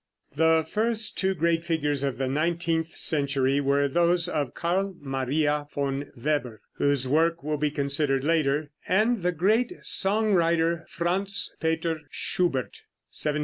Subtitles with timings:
[0.35, 6.11] The first two great figures of the nineteenth century were those of Carl Maria von
[6.17, 12.81] Weber, whose work will be considered later, and the great song writer, Franz Peter Schubert
[12.81, 13.39] (1797 1828).